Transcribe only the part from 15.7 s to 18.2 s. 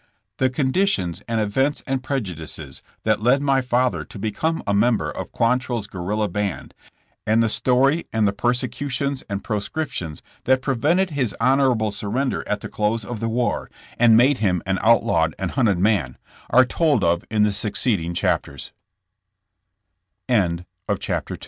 man, are told of in the succeeding